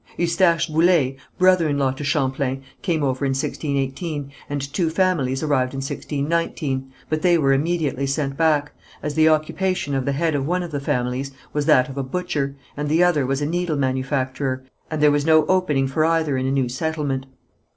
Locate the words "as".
9.03-9.13